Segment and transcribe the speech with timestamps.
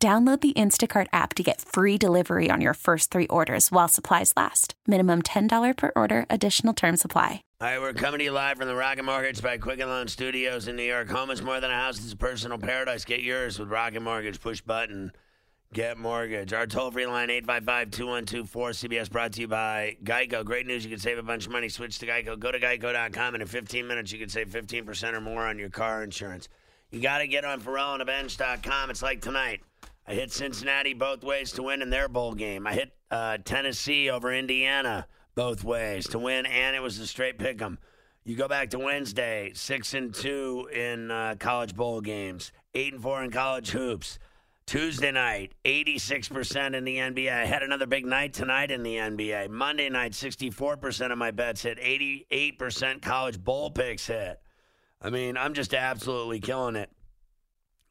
[0.00, 4.32] Download the Instacart app to get free delivery on your first three orders while supplies
[4.36, 4.74] last.
[4.86, 7.42] Minimum $10 per order, additional term supply.
[7.60, 10.68] All right, we're coming to you live from the Rocket Mortgage by Quicken Loan Studios
[10.68, 11.10] in New York.
[11.10, 13.04] Home is more than a house, it's a personal paradise.
[13.04, 14.40] Get yours with Rocket Mortgage.
[14.40, 15.10] Push button,
[15.72, 16.52] get mortgage.
[16.52, 20.44] Our toll free line, 855 212 4CBS, brought to you by Geico.
[20.44, 21.68] Great news, you can save a bunch of money.
[21.68, 22.38] Switch to Geico.
[22.38, 25.70] Go to geico.com, and in 15 minutes, you can save 15% or more on your
[25.70, 26.48] car insurance.
[26.92, 28.90] You got to get on FerrallOnTheBench.com.
[28.90, 29.62] It's like tonight.
[30.08, 32.66] I hit Cincinnati both ways to win in their bowl game.
[32.66, 37.38] I hit uh, Tennessee over Indiana both ways to win, and it was a straight
[37.38, 37.78] pick 'em.
[38.24, 43.02] You go back to Wednesday, six and two in uh, college bowl games, eight and
[43.02, 44.18] four in college hoops.
[44.64, 47.30] Tuesday night, 86% in the NBA.
[47.30, 49.48] I had another big night tonight in the NBA.
[49.48, 54.40] Monday night, 64% of my bets hit, 88% college bowl picks hit.
[55.00, 56.90] I mean, I'm just absolutely killing it.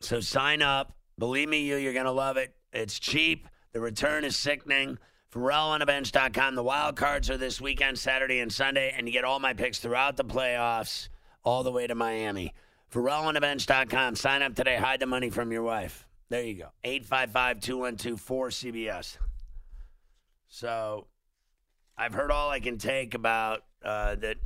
[0.02, 0.97] So sign up.
[1.20, 2.54] Believe me, you, you're going to love it.
[2.72, 3.48] It's cheap.
[3.74, 5.00] The return is sickening.
[5.34, 6.56] FerrallOnTheBench.com.
[6.56, 9.80] The wild cards are this weekend, Saturday and Sunday, and you get all my picks
[9.80, 11.10] throughout the playoffs
[11.44, 12.54] all the way to Miami.
[12.94, 14.16] FerrallOnTheBench.com.
[14.16, 14.78] Sign up today.
[14.78, 16.08] Hide the money from your wife.
[16.30, 16.70] There you go.
[16.84, 19.18] 855 212 4CBS.
[20.50, 21.08] So
[21.98, 24.38] I've heard all I can take about uh, that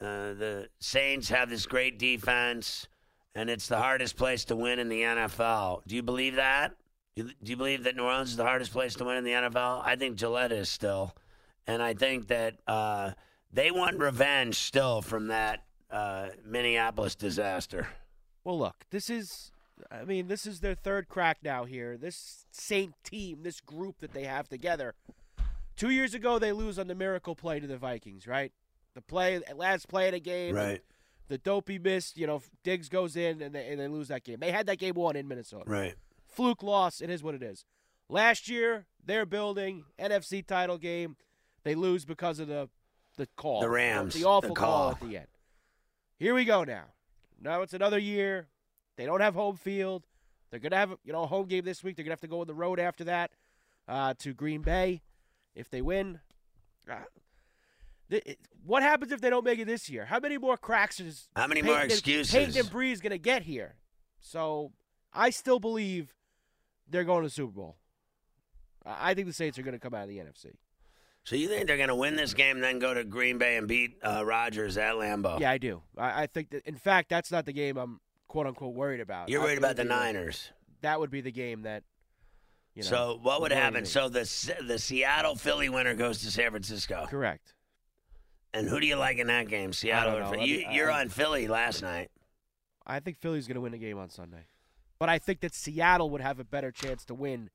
[0.00, 2.88] uh, the Saints have this great defense,
[3.34, 5.82] and it's the hardest place to win in the NFL.
[5.86, 6.74] Do you believe that?
[7.16, 9.82] Do you, believe that New Orleans is the hardest place to win in the NFL?
[9.84, 11.14] I think Gillette is still,
[11.66, 13.12] and I think that uh,
[13.52, 17.88] they want revenge still from that uh, Minneapolis disaster.
[18.44, 19.50] Well, look, this is,
[19.90, 21.98] I mean, this is their third crack now here.
[21.98, 24.94] This Saint team, this group that they have together.
[25.76, 28.52] Two years ago, they lose on the miracle play to the Vikings, right?
[28.94, 30.54] The play, last play of the game.
[30.54, 30.82] Right.
[31.30, 34.40] The dopey missed, you know, Diggs goes in and they, and they lose that game.
[34.40, 35.62] They had that game won in Minnesota.
[35.70, 35.94] Right.
[36.26, 37.00] Fluke loss.
[37.00, 37.64] It is what it is.
[38.08, 41.16] Last year, they're building NFC title game.
[41.62, 42.68] They lose because of the
[43.16, 43.60] the call.
[43.60, 44.66] The Rams, The awful the call.
[44.78, 44.90] call.
[44.90, 45.28] at the end.
[46.18, 46.86] Here we go now.
[47.40, 48.48] Now it's another year.
[48.96, 50.02] They don't have home field.
[50.50, 51.94] They're gonna have you know a home game this week.
[51.94, 53.30] They're gonna have to go on the road after that
[53.86, 55.02] uh, to Green Bay
[55.54, 56.18] if they win.
[56.90, 56.96] Uh,
[58.64, 60.04] what happens if they don't make it this year?
[60.04, 62.32] How many more cracks is How many Peyton more and- excuses?
[62.32, 63.76] Peyton and Brees gonna get here?
[64.20, 64.72] So
[65.12, 66.14] I still believe
[66.88, 67.76] they're going to the Super Bowl.
[68.84, 70.54] I think the Saints are going to come out of the NFC.
[71.24, 73.68] So you think they're going to win this game, then go to Green Bay and
[73.68, 75.38] beat uh, Rodgers at Lambeau?
[75.38, 75.82] Yeah, I do.
[75.96, 76.66] I, I think that.
[76.66, 79.28] In fact, that's not the game I'm quote unquote worried about.
[79.28, 80.50] You're worried about the Niners.
[80.80, 81.84] That would be the game that.
[82.74, 83.84] You know, so what would happen?
[83.84, 87.52] So the the Seattle Philly winner goes to San Francisco, correct.
[88.52, 89.72] And who do you like in that game?
[89.72, 90.24] Seattle or.
[90.26, 90.46] Philly?
[90.46, 92.10] You, you're on Philly last night.
[92.86, 94.46] I think Philly's going to win the game on Sunday,
[94.98, 97.50] but I think that Seattle would have a better chance to win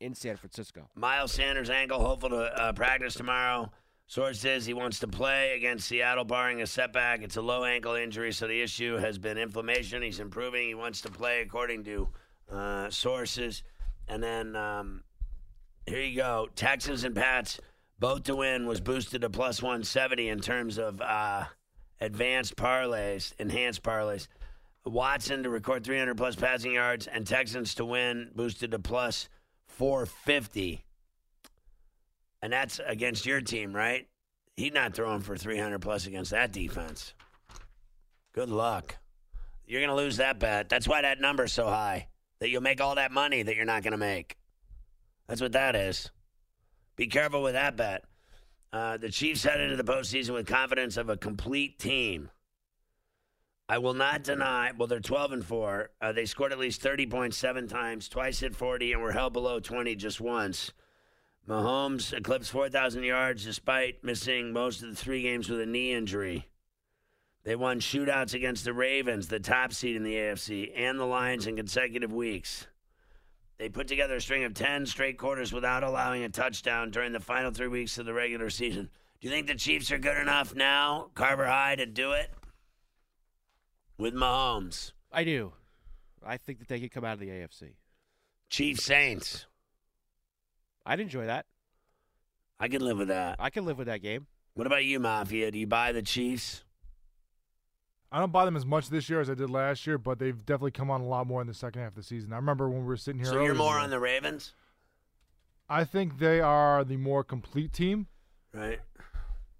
[0.00, 0.88] in San Francisco.
[0.94, 3.70] Miles Sanders ankle, hopeful to uh, practice tomorrow.
[4.06, 7.22] Source says he wants to play against Seattle, barring a setback.
[7.22, 10.02] It's a low ankle injury, so the issue has been inflammation.
[10.02, 10.68] He's improving.
[10.68, 12.08] He wants to play, according to
[12.52, 13.62] uh, sources.
[14.06, 15.04] And then um,
[15.86, 16.48] here you go.
[16.54, 17.58] Texans and Pats
[18.04, 21.44] both to win was boosted to plus 170 in terms of uh,
[22.02, 24.28] advanced parlays, enhanced parlays.
[24.84, 29.30] Watson to record 300 plus passing yards, and Texans to win boosted to plus
[29.68, 30.84] 450.
[32.42, 34.06] And that's against your team, right?
[34.54, 37.14] He's not throwing for 300 plus against that defense.
[38.34, 38.98] Good luck.
[39.64, 40.68] You're going to lose that bet.
[40.68, 42.08] That's why that number's so high.
[42.40, 44.36] That you'll make all that money that you're not going to make.
[45.26, 46.10] That's what that is.
[46.96, 48.04] Be careful with that bet.
[48.72, 52.30] Uh, the Chiefs head into the postseason with confidence of a complete team.
[53.68, 54.72] I will not deny.
[54.76, 55.90] Well, they're 12 and four.
[56.00, 59.94] Uh, they scored at least 30.7 times, twice hit 40, and were held below 20
[59.94, 60.72] just once.
[61.48, 66.48] Mahomes eclipsed 4,000 yards despite missing most of the three games with a knee injury.
[67.44, 71.46] They won shootouts against the Ravens, the top seed in the AFC, and the Lions
[71.46, 72.66] in consecutive weeks.
[73.58, 77.20] They put together a string of 10 straight quarters without allowing a touchdown during the
[77.20, 78.90] final three weeks of the regular season.
[79.20, 82.30] Do you think the Chiefs are good enough now, Carver High, to do it?
[83.96, 84.92] With Mahomes.
[85.12, 85.52] I do.
[86.26, 87.74] I think that they could come out of the AFC.
[88.50, 89.46] Chiefs Saints.
[90.84, 91.46] I'd enjoy that.
[92.58, 93.36] I can live with that.
[93.38, 94.26] I can live with that game.
[94.54, 95.50] What about you, Mafia?
[95.50, 96.63] Do you buy the Chiefs?
[98.14, 100.38] I don't buy them as much this year as I did last year, but they've
[100.46, 102.32] definitely come on a lot more in the second half of the season.
[102.32, 103.28] I remember when we were sitting here.
[103.30, 104.52] So you're more on the Ravens,
[105.68, 108.06] I think they are the more complete team.
[108.52, 108.78] right?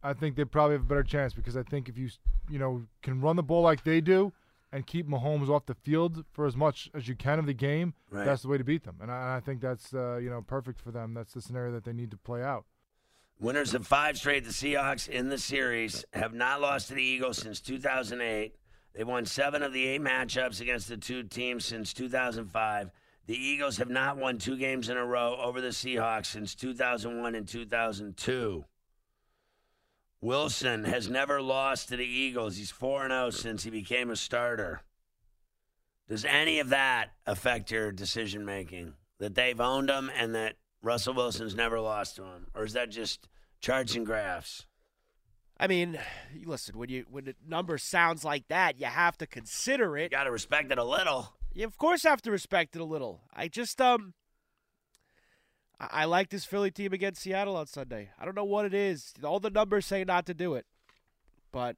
[0.05, 2.11] I think they probably have a better chance because I think if you
[2.49, 4.33] you know can run the ball like they do
[4.71, 7.95] and keep Mahomes off the field for as much as you can of the game,
[8.11, 8.25] Right.
[8.25, 8.99] that's the way to beat them.
[9.01, 11.15] And I, I think that's uh, you know perfect for them.
[11.15, 12.67] That's the scenario that they need to play out.
[13.41, 17.39] Winners of five straight, the Seahawks in the series have not lost to the Eagles
[17.39, 18.55] since 2008.
[18.95, 22.91] They won seven of the eight matchups against the two teams since 2005.
[23.27, 27.35] The Eagles have not won two games in a row over the Seahawks since 2001
[27.35, 28.65] and 2002.
[30.21, 32.57] Wilson has never lost to the Eagles.
[32.57, 34.83] He's 4 0 since he became a starter.
[36.09, 38.95] Does any of that affect your decision making?
[39.19, 40.55] That they've owned him and that
[40.85, 42.47] Russell Wilson's never lost to him?
[42.55, 43.27] Or is that just
[43.61, 44.67] charts and graphs?
[45.59, 45.99] I mean,
[46.45, 50.05] listen, when you when the number sounds like that, you have to consider it.
[50.05, 51.33] You got to respect it a little.
[51.53, 53.23] You of course have to respect it a little.
[53.35, 54.15] I just um
[55.81, 58.11] I, I like this Philly team against Seattle on Sunday.
[58.19, 59.15] I don't know what it is.
[59.25, 60.67] All the numbers say not to do it.
[61.51, 61.77] But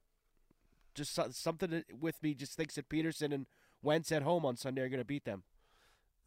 [0.95, 3.45] just something with me just thinks that Pederson and
[3.83, 5.43] Wentz at home on Sunday are going to beat them.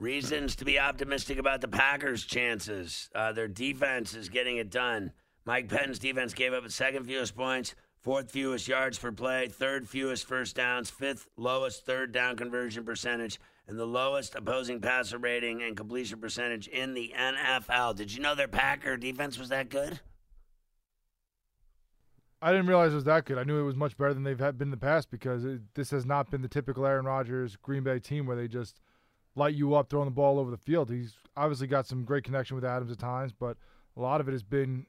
[0.01, 3.11] Reasons to be optimistic about the Packers' chances.
[3.15, 5.13] Uh, their defense is getting it done.
[5.45, 9.87] Mike Pettine's defense gave up the second fewest points, fourth fewest yards per play, third
[9.87, 13.39] fewest first downs, fifth lowest third down conversion percentage,
[13.69, 17.95] and the lowest opposing passer rating and completion percentage in the NFL.
[17.95, 20.01] Did you know their Packer defense was that good?
[22.41, 23.37] I didn't realize it was that good.
[23.37, 25.91] I knew it was much better than they've been in the past because it, this
[25.91, 28.81] has not been the typical Aaron Rodgers Green Bay team where they just
[29.37, 30.91] light you up throwing the ball over the field.
[30.91, 33.57] He's obviously got some great connection with Adams at times, but
[33.97, 34.87] a lot of it has been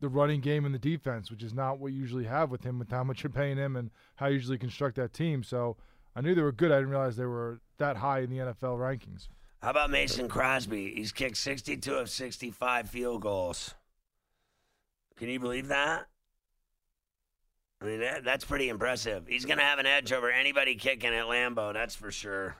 [0.00, 2.78] the running game and the defense, which is not what you usually have with him
[2.78, 5.42] with how much you're paying him and how you usually construct that team.
[5.42, 5.76] So
[6.14, 6.70] I knew they were good.
[6.70, 9.28] I didn't realize they were that high in the NFL rankings.
[9.62, 10.94] How about Mason Crosby?
[10.94, 13.74] He's kicked 62 of 65 field goals.
[15.16, 16.06] Can you believe that?
[17.80, 19.26] I mean, that, that's pretty impressive.
[19.26, 22.56] He's going to have an edge over anybody kicking at Lambeau, that's for sure.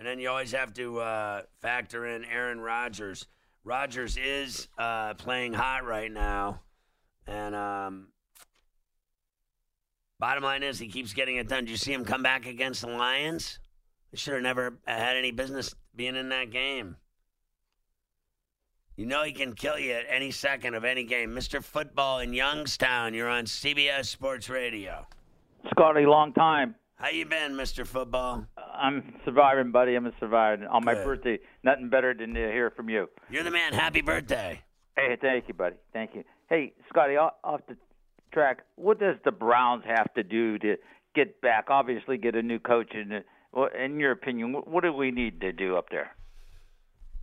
[0.00, 3.26] And then you always have to uh, factor in Aaron Rodgers.
[3.64, 6.62] Rodgers is uh, playing hot right now.
[7.26, 8.08] And um,
[10.18, 11.66] bottom line is, he keeps getting it done.
[11.66, 13.58] Did you see him come back against the Lions?
[14.10, 16.96] He should have never had any business being in that game.
[18.96, 21.32] You know he can kill you at any second of any game.
[21.32, 21.62] Mr.
[21.62, 25.06] Football in Youngstown, you're on CBS Sports Radio.
[25.68, 26.74] Scotty, long time.
[26.94, 27.86] How you been, Mr.
[27.86, 28.46] Football?
[28.80, 29.94] I'm surviving, buddy.
[29.94, 30.66] I'm a survivor.
[30.68, 31.04] On my Good.
[31.04, 33.08] birthday, nothing better than to hear from you.
[33.30, 33.72] You're the man.
[33.72, 34.62] Happy birthday.
[34.96, 35.76] Hey, thank you, buddy.
[35.92, 36.24] Thank you.
[36.48, 37.76] Hey, Scotty, off off the
[38.32, 38.60] track.
[38.76, 40.76] What does the Browns have to do to
[41.14, 41.66] get back?
[41.68, 42.92] Obviously, get a new coach.
[42.94, 43.22] And
[43.52, 46.16] well, in your opinion, what, what do we need to do up there?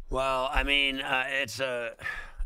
[0.09, 1.92] Well, I mean, uh, it's a,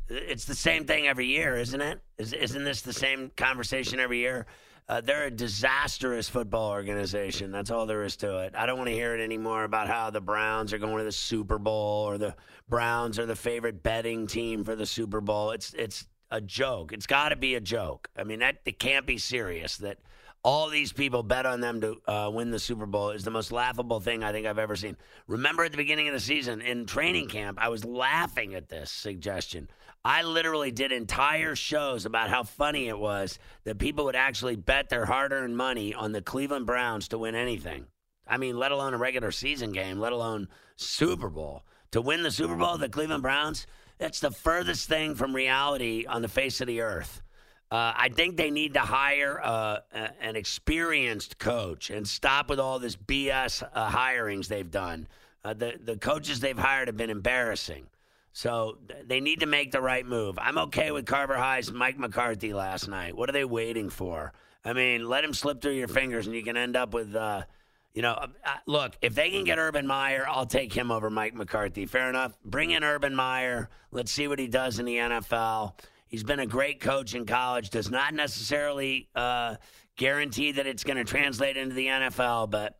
[0.10, 2.02] it's the same thing every year, isn't it?
[2.18, 4.48] Is, isn't this the same conversation every year?
[4.90, 7.52] Uh, they're a disastrous football organization.
[7.52, 8.54] That's all there is to it.
[8.56, 11.12] I don't want to hear it anymore about how the Browns are going to the
[11.12, 12.36] Super Bowl or the
[12.68, 15.52] Browns are the favorite betting team for the Super Bowl.
[15.52, 16.94] It's it's a joke.
[16.94, 18.10] It's got to be a joke.
[18.18, 19.78] I mean, that it can't be serious.
[19.78, 20.00] That
[20.44, 23.52] all these people bet on them to uh, win the Super Bowl is the most
[23.52, 24.98] laughable thing I think I've ever seen.
[25.28, 28.90] Remember at the beginning of the season in training camp, I was laughing at this
[28.90, 29.70] suggestion.
[30.04, 34.90] I literally did entire shows about how funny it was that people would actually bet
[34.90, 37.86] their hard earned money on the Cleveland Browns to win anything.
[38.28, 41.64] I mean, let alone a regular season game, let alone Super Bowl.
[41.92, 43.68] To win the Super Bowl, the Cleveland Browns,
[44.00, 47.22] that's the furthest thing from reality on the face of the earth.
[47.70, 52.60] Uh, I think they need to hire uh, a- an experienced coach and stop with
[52.60, 55.08] all this BS uh, hirings they've done.
[55.44, 57.88] Uh, the the coaches they've hired have been embarrassing.
[58.34, 60.40] So they need to make the right move.
[60.40, 63.16] I'm okay with Carver High's Mike McCarthy last night.
[63.16, 64.34] What are they waiting for?
[64.64, 67.44] I mean, let him slip through your fingers, and you can end up with, uh,
[67.94, 68.96] you know, uh, uh, look.
[69.02, 71.86] If they can get Urban Meyer, I'll take him over Mike McCarthy.
[71.86, 72.38] Fair enough.
[72.46, 73.70] Bring in Urban Meyer.
[73.92, 75.74] Let's see what he does in the NFL.
[76.08, 77.70] He's been a great coach in college.
[77.70, 79.56] Does not necessarily uh,
[79.98, 82.78] guarantee that it's going to translate into the NFL, but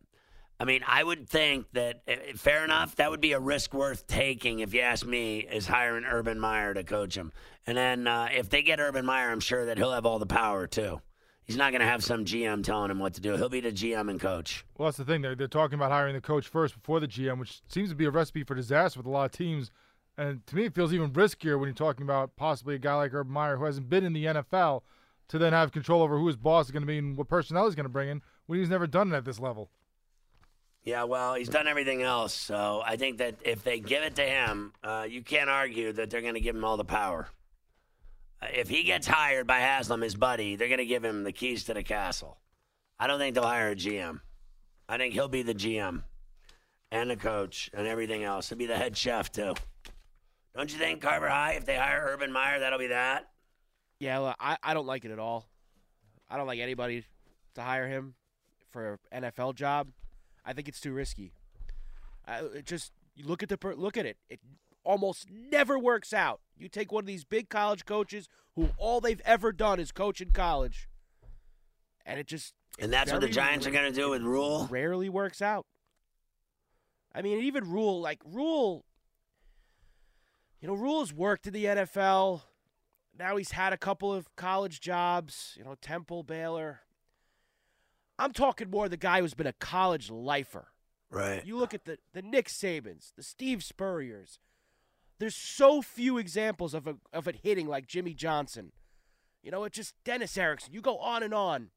[0.62, 2.94] I mean, I would think that eh, fair enough.
[2.94, 6.72] That would be a risk worth taking, if you ask me, is hiring Urban Meyer
[6.72, 7.32] to coach him.
[7.66, 10.24] And then uh, if they get Urban Meyer, I'm sure that he'll have all the
[10.26, 11.00] power too.
[11.42, 13.36] He's not going to have some GM telling him what to do.
[13.36, 14.64] He'll be the GM and coach.
[14.78, 15.20] Well, that's the thing.
[15.20, 18.04] They're, they're talking about hiring the coach first before the GM, which seems to be
[18.04, 19.72] a recipe for disaster with a lot of teams
[20.16, 23.12] And to me, it feels even riskier when you're talking about possibly a guy like
[23.12, 24.82] Urban Meyer who hasn't been in the NFL
[25.26, 27.64] to then have control over who his boss is going to be and what personnel
[27.64, 29.68] he's going to bring in when he's never done it at this level.
[30.84, 32.34] Yeah, well, he's done everything else.
[32.34, 36.10] So I think that if they give it to him, uh, you can't argue that
[36.10, 37.28] they're going to give him all the power.
[38.40, 41.32] Uh, If he gets hired by Haslam, his buddy, they're going to give him the
[41.32, 42.38] keys to the castle.
[42.98, 44.20] I don't think they'll hire a GM.
[44.88, 46.02] I think he'll be the GM
[46.90, 48.48] and the coach and everything else.
[48.48, 49.54] He'll be the head chef, too.
[50.56, 53.28] Don't you think, Carver High, if they hire Urban Meyer, that'll be that?
[54.00, 55.46] Yeah, well, I, I don't like it at all.
[56.28, 57.04] I don't like anybody
[57.54, 58.14] to hire him
[58.70, 59.88] for an NFL job.
[60.44, 61.32] I think it's too risky.
[62.26, 64.16] Uh, it just you look at the per- look at it.
[64.28, 64.40] It
[64.84, 66.40] almost never works out.
[66.56, 70.20] You take one of these big college coaches who all they've ever done is coach
[70.20, 70.88] in college,
[72.04, 74.68] and it just And that's what the Giants are going to do with Rhule?
[74.70, 75.66] rarely works out.
[77.14, 78.84] I mean, even Rhule, like Rhule,
[80.60, 82.42] you know, Rhule's worked in the NFL.
[83.18, 86.80] Now he's had a couple of college jobs, you know, Temple, Baylor.
[88.22, 90.68] I'm talking more the guy who's been a college lifer.
[91.10, 91.44] Right.
[91.44, 94.38] You look at the the Nick Sabans, the Steve Spurriers.
[95.18, 98.72] There's so few examples of a, of it hitting like Jimmy Johnson.
[99.42, 100.72] You know, it just Dennis Erickson.
[100.72, 101.70] You go on and on.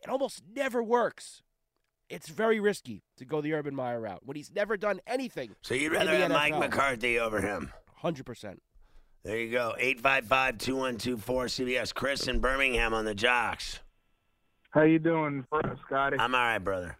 [0.00, 1.42] It almost never works.
[2.08, 5.56] It's very risky to go the Urban Meyer route when he's never done anything.
[5.62, 7.72] So you'd rather have Mike McCarthy over him?
[7.96, 8.62] Hundred percent.
[9.24, 9.74] There you go.
[9.76, 11.94] 855 2124 CBS.
[11.94, 13.80] Chris in Birmingham on the Jocks.
[14.74, 15.46] How you doing,
[15.86, 16.16] Scotty?
[16.18, 16.96] I'm all right, brother.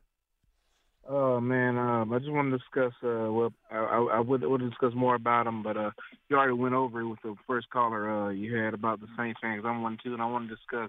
[1.08, 2.92] Oh man, um, I just want to discuss.
[3.02, 5.90] Uh, well, I, I, I would would discuss more about them, but uh,
[6.28, 9.40] you already went over it with the first caller uh, you had about the Saints
[9.42, 9.64] fans.
[9.66, 10.88] I'm one too, and I want to discuss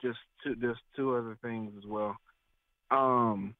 [0.00, 2.16] just two just two other things as well.
[2.92, 3.56] Um,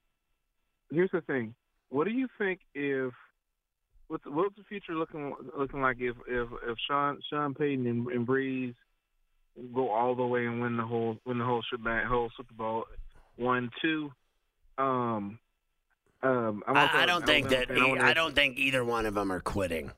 [0.92, 1.56] here's the thing.
[1.88, 3.12] What do you think if
[4.06, 8.24] what's what's the future looking looking like if if if Sean Sean Payton and, and
[8.24, 8.74] Brees
[9.74, 12.84] go all the way and win the whole win the whole shebang, whole Super Bowl
[13.36, 14.12] one two.
[14.78, 15.38] Um,
[16.22, 17.70] um, I, I don't think that.
[17.70, 19.90] E- I don't think either one of them are quitting.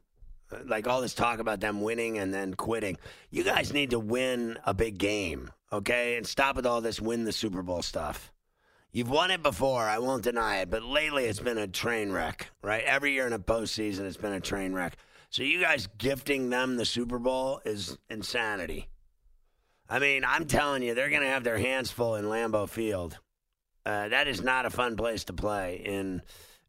[0.65, 2.99] Like all this talk about them winning and then quitting.
[3.31, 6.17] You guys need to win a big game, okay?
[6.17, 8.33] And stop with all this win the Super Bowl stuff.
[8.93, 12.49] You've won it before, I won't deny it, but lately it's been a train wreck,
[12.63, 12.83] right?
[12.85, 14.97] Every year in a postseason, it's been a train wreck.
[15.31, 18.89] So you guys gifting them the Super Bowl is insanity.
[19.89, 23.19] I mean, I'm telling you, they're going to have their hands full in Lambeau Field.
[23.85, 26.23] Uh, that is not a fun place to play in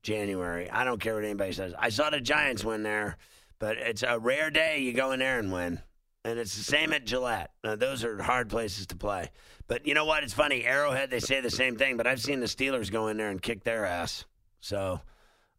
[0.04, 0.70] January.
[0.70, 1.74] I don't care what anybody says.
[1.78, 3.18] I saw the Giants win there,
[3.58, 5.82] but it's a rare day you go in there and win.
[6.24, 7.52] And it's the same at Gillette.
[7.64, 9.32] Uh, those are hard places to play.
[9.68, 10.24] But you know what?
[10.24, 10.66] It's funny.
[10.66, 13.42] Arrowhead, they say the same thing, but I've seen the Steelers go in there and
[13.42, 14.26] kick their ass.
[14.60, 15.00] So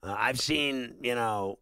[0.03, 1.59] uh, I've seen, you know,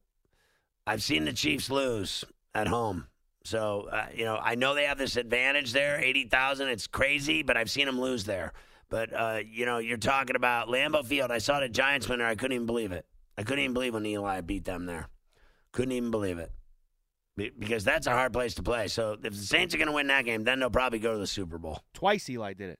[0.87, 2.25] I've seen the Chiefs lose
[2.55, 3.07] at home.
[3.47, 6.69] So, uh, you know, I know they have this advantage there 80,000.
[6.69, 8.53] It's crazy, but I've seen them lose there.
[8.89, 11.31] But, uh, you know, you're talking about Lambeau Field.
[11.31, 12.29] I saw the Giants win there.
[12.29, 13.07] I couldn't even believe it.
[13.39, 15.09] I couldn't even believe when Eli beat them there.
[15.73, 16.51] Couldn't even believe it.
[17.37, 18.89] Because that's a hard place to play.
[18.89, 21.19] So if the Saints are going to win that game, then they'll probably go to
[21.19, 21.81] the Super Bowl.
[21.93, 22.79] Twice Eli did it.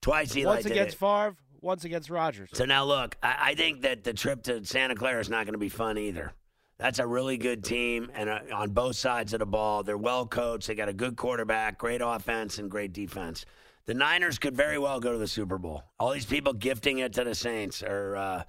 [0.00, 0.98] Twice Eli once against it.
[0.98, 2.50] Favre, once against Rodgers.
[2.52, 5.54] So now look, I, I think that the trip to Santa Clara is not going
[5.54, 6.32] to be fun either.
[6.78, 10.26] That's a really good team, and uh, on both sides of the ball, they're well
[10.26, 10.68] coached.
[10.68, 13.44] They got a good quarterback, great offense, and great defense.
[13.86, 15.82] The Niners could very well go to the Super Bowl.
[15.98, 18.42] All these people gifting it to the Saints are uh,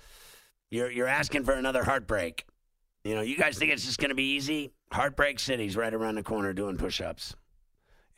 [0.70, 2.46] you're you're asking for another heartbreak.
[3.04, 4.74] You know, you guys think it's just going to be easy?
[4.92, 7.36] Heartbreak City's right around the corner doing push-ups.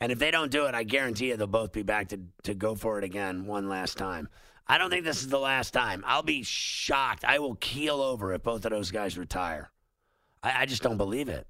[0.00, 2.54] And if they don't do it, I guarantee you they'll both be back to, to
[2.54, 4.28] go for it again one last time.
[4.66, 6.02] I don't think this is the last time.
[6.04, 7.24] I'll be shocked.
[7.24, 9.70] I will keel over if both of those guys retire.
[10.42, 11.46] I, I just don't believe it.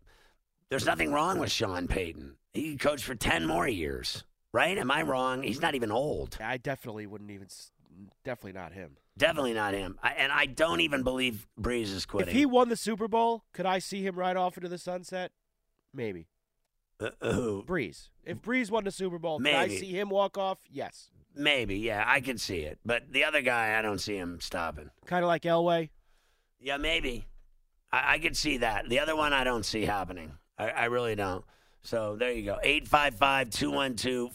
[0.68, 2.36] There's nothing wrong with Sean Payton.
[2.54, 4.76] He could coach for 10 more years, right?
[4.78, 5.42] Am I wrong?
[5.42, 6.38] He's not even old.
[6.40, 7.48] I definitely wouldn't even.
[8.24, 8.96] Definitely not him.
[9.18, 9.98] Definitely not him.
[10.02, 12.28] I, and I don't even believe Brees is quitting.
[12.28, 15.32] If he won the Super Bowl, could I see him right off into the sunset?
[15.92, 16.28] Maybe.
[16.98, 17.64] Uh, who?
[17.64, 18.08] Brees.
[18.24, 20.58] If Brees won the Super Bowl, could I see him walk off?
[20.70, 21.10] Yes.
[21.34, 22.78] Maybe, yeah, I can see it.
[22.84, 24.90] But the other guy, I don't see him stopping.
[25.06, 25.88] Kind of like Elway.
[26.60, 27.26] Yeah, maybe.
[27.92, 28.88] I, I could see that.
[28.88, 30.32] The other one, I don't see happening.
[30.58, 31.44] I, I really don't.
[31.82, 32.58] So there you go.
[32.62, 34.30] 855 212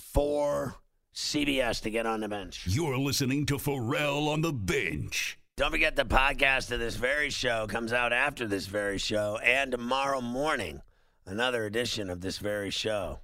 [1.15, 2.65] 4CBS to get on the bench.
[2.67, 5.39] You're listening to Ferrall on the bench.
[5.55, 9.71] Don't forget the podcast of this very show comes out after this very show, and
[9.71, 10.83] tomorrow morning,
[11.25, 13.21] another edition of this very show.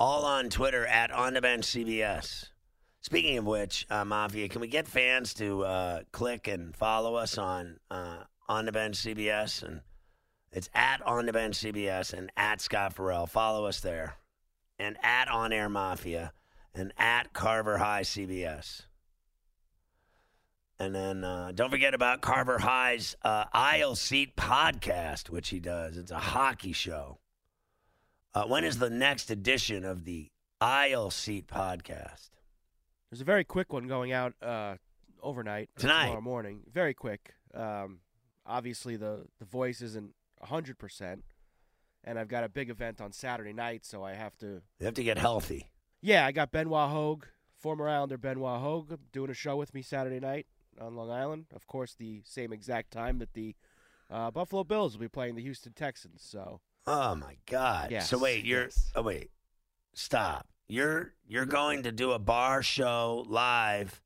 [0.00, 2.46] All on Twitter at On the Bench CBS.
[3.02, 7.36] Speaking of which, uh, Mafia, can we get fans to uh, click and follow us
[7.36, 9.80] on uh, On the Bench CBS and
[10.52, 13.26] It's at On the Bench CBS and at Scott Ferrall.
[13.26, 14.16] Follow us there.
[14.78, 16.32] And at On Air Mafia
[16.74, 18.82] and at Carver High CBS.
[20.78, 25.96] And then uh, don't forget about Carver High's uh, Aisle Seat podcast, which he does.
[25.96, 27.18] It's a hockey show.
[28.34, 32.30] Uh, when is the next edition of the Aisle Seat podcast?
[33.10, 34.74] There's a very quick one going out uh,
[35.22, 36.06] overnight Tonight.
[36.06, 36.62] tomorrow morning.
[36.72, 37.32] Very quick.
[37.54, 38.00] Um,
[38.46, 41.24] obviously, the the voice isn't hundred percent,
[42.02, 44.62] and I've got a big event on Saturday night, so I have to.
[44.78, 45.70] You have to get healthy.
[46.00, 47.24] Yeah, I got Benoit Hogue,
[47.56, 50.46] former Islander Benoit Hogue, doing a show with me Saturday night
[50.80, 51.46] on Long Island.
[51.54, 53.54] Of course, the same exact time that the
[54.10, 56.22] uh, Buffalo Bills will be playing the Houston Texans.
[56.22, 57.90] So Oh my God!
[57.90, 58.92] Yes, So wait, you're yes.
[58.94, 59.30] oh wait,
[59.94, 60.46] stop.
[60.68, 64.02] You're you're going to do a bar show live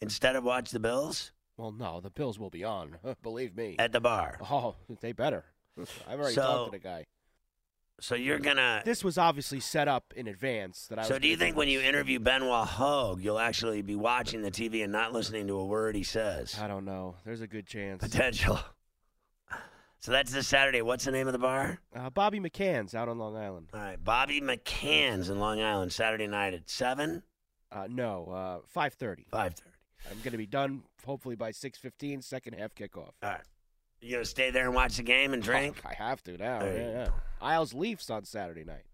[0.00, 2.96] instead of watch the Bills Well, no, the Bills will be on.
[3.22, 3.76] Believe me.
[3.78, 4.36] at the bar.
[4.50, 5.44] Oh, they better.
[6.08, 7.04] I've already So- talked to the guy.
[8.00, 8.82] So you're gonna.
[8.84, 10.88] This was obviously set up in advance.
[10.88, 11.02] That I.
[11.04, 14.82] So do you think when you interview Benoit Hogue, you'll actually be watching the TV
[14.82, 16.58] and not listening to a word he says?
[16.60, 17.14] I don't know.
[17.24, 18.02] There's a good chance.
[18.02, 18.58] Potential.
[20.00, 20.82] So that's this Saturday.
[20.82, 21.78] What's the name of the bar?
[21.94, 23.68] Uh, Bobby McCann's out on Long Island.
[23.72, 27.22] All right, Bobby McCann's in Long Island Saturday night at seven,
[27.70, 29.26] Uh, no, uh, five thirty.
[29.30, 29.70] five thirty.
[30.10, 32.22] I'm going to be done hopefully by six fifteen.
[32.22, 33.12] Second half kickoff.
[33.22, 33.40] All right,
[34.00, 35.80] you gonna stay there and watch the game and drink?
[35.84, 36.60] Oh, I have to now.
[36.60, 37.08] There Yeah, yeah.
[37.40, 38.84] Isles Leafs on Saturday night.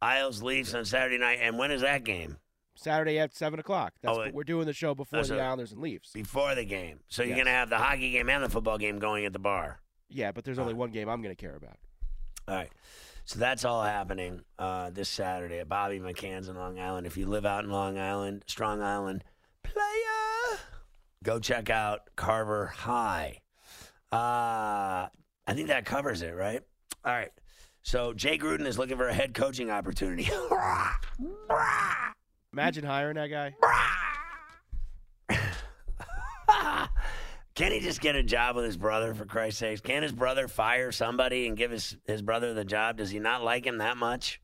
[0.00, 2.36] Isles Leafs on Saturday night, and when is that game?
[2.76, 3.94] Saturday at seven o'clock.
[4.02, 6.12] That's Oh, it- we're doing the show before Oh, the Islanders and Leafs.
[6.12, 7.38] Before the game, so you're Yes.
[7.44, 9.80] gonna have the hockey game and the football game going at the bar.
[10.08, 11.76] Yeah, but there's only one game I'm going to care about.
[12.46, 12.72] All right.
[13.26, 17.06] So that's all happening uh, this Saturday at Bobby McCann's in Long Island.
[17.06, 19.22] If you live out in Long Island, Strong Island,
[19.78, 20.58] player,
[21.22, 23.40] go check out Carver High.
[24.10, 25.06] Uh,
[25.46, 26.62] I think that covers it, right?
[27.04, 27.30] All right.
[27.82, 30.24] So Jay Gruden is looking for a head coaching opportunity.
[32.52, 33.54] Imagine hiring that guy.
[37.54, 39.80] Can he just get a job with his brother, for Christ's sakes?
[39.80, 42.98] Can his brother fire somebody and give his, his brother the job?
[42.98, 44.40] Does he not like him that much?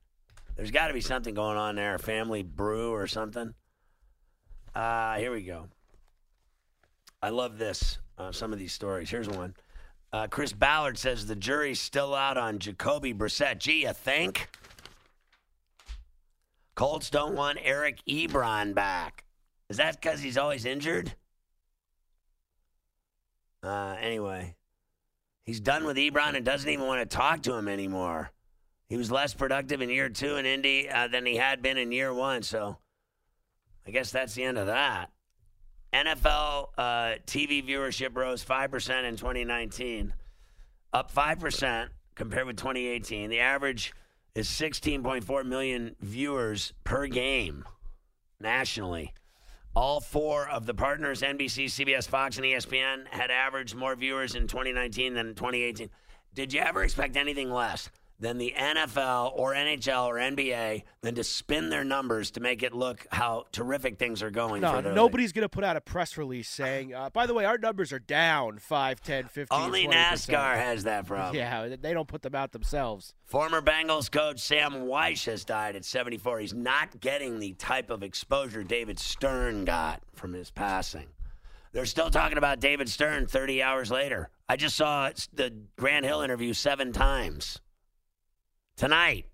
[0.56, 3.54] There's got to be something going on there, a family brew or something.
[4.74, 5.68] Uh, here we go.
[7.22, 9.08] I love this, uh, some of these stories.
[9.08, 9.54] Here's one.
[10.12, 13.58] Uh, Chris Ballard says the jury's still out on Jacoby Brissett.
[13.58, 14.48] Gee, you think?
[16.74, 19.24] Colts don't want Eric Ebron back.
[19.68, 21.14] Is that because he's always injured?
[23.62, 24.56] Uh, anyway,
[25.44, 28.30] he's done with Ebron and doesn't even want to talk to him anymore.
[28.88, 31.90] He was less productive in year two in Indy uh, than he had been in
[31.90, 32.76] year one, so
[33.86, 35.10] I guess that's the end of that.
[35.92, 36.82] NFL uh,
[37.26, 40.12] TV viewership rose 5% in 2019,
[40.92, 43.30] up 5% compared with 2018.
[43.30, 43.92] The average
[44.34, 47.64] is 16.4 million viewers per game
[48.40, 49.12] nationally.
[49.76, 54.46] All four of the partners, NBC, CBS, Fox, and ESPN, had averaged more viewers in
[54.46, 55.90] 2019 than in 2018.
[56.34, 57.90] Did you ever expect anything less
[58.20, 62.72] than the NFL or NHL or NBA than to spin their numbers to make it
[62.72, 66.48] look how terrific things are going No, nobody's going to put out a press release
[66.48, 69.60] saying, uh, by the way, our numbers are down 5, 10, 15.
[69.60, 71.34] Only 20%." NASCAR has that problem.
[71.44, 73.14] Yeah, they don't put them out themselves.
[73.24, 76.38] Former Bengals coach Sam Wyche has died at 74.
[76.40, 81.06] He's not getting the type of exposure David Stern got from his passing.
[81.72, 84.30] They're still talking about David Stern 30 hours later.
[84.48, 87.58] I just saw the Grant Hill interview seven times
[88.76, 89.26] tonight.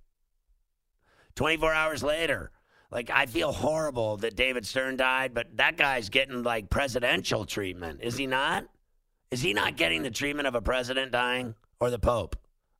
[1.37, 2.51] 24 hours later.
[2.91, 8.01] Like, I feel horrible that David Stern died, but that guy's getting like presidential treatment.
[8.03, 8.67] Is he not?
[9.31, 12.37] Is he not getting the treatment of a president dying or the Pope?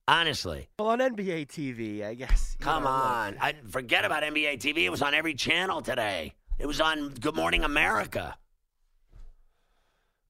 [0.09, 0.69] Honestly.
[0.81, 2.57] Well, on NBA TV, I guess.
[2.61, 3.37] Come know, on.
[3.41, 4.79] I forget about NBA TV.
[4.79, 6.35] It was on every channel today.
[6.59, 8.37] It was on Good Morning America.